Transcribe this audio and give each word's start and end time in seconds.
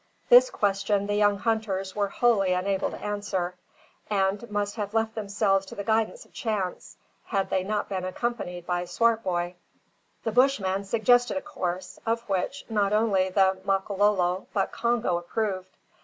This 0.29 0.49
question 0.49 1.05
the 1.05 1.13
young 1.13 1.37
hunters 1.37 1.95
were 1.95 2.07
wholly 2.07 2.53
unable 2.53 2.89
to 2.89 2.99
answer, 3.03 3.53
and 4.09 4.49
must 4.49 4.75
have 4.75 4.95
left 4.95 5.13
themselves 5.13 5.63
to 5.67 5.75
the 5.75 5.83
guidance 5.83 6.25
of 6.25 6.33
chance, 6.33 6.97
had 7.25 7.51
they 7.51 7.61
not 7.63 7.87
been 7.87 8.03
accompanied 8.03 8.65
by 8.65 8.85
Swartboy. 8.85 9.53
The 10.23 10.31
Bushman 10.31 10.85
suggested 10.85 11.37
a 11.37 11.41
course, 11.41 11.99
of 12.03 12.27
which, 12.27 12.65
not 12.67 12.93
only 12.93 13.29
the 13.29 13.59
Makololo, 13.63 14.47
but 14.55 14.71
Congo 14.71 15.19
approved. 15.19 15.77